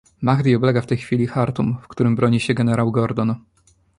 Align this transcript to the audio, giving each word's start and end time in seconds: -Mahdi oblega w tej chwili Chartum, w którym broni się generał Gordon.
-Mahdi 0.21 0.55
oblega 0.55 0.81
w 0.81 0.85
tej 0.85 0.97
chwili 0.97 1.27
Chartum, 1.27 1.77
w 1.81 1.87
którym 1.87 2.15
broni 2.15 2.39
się 2.39 2.53
generał 2.53 2.91
Gordon. 2.91 3.35